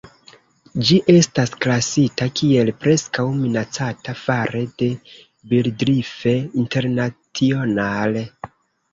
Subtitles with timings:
[0.87, 4.87] Ĝi estas klasita kiel "Preskaŭ Minacata" fare de
[5.51, 8.19] Birdlife International.